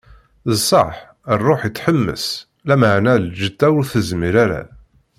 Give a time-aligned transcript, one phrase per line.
[0.49, 0.97] D ṣṣeḥḥ,
[1.39, 2.25] Ṛṛuḥ itḥemmes,
[2.67, 4.61] lameɛna lǧetta ur tezmir ara.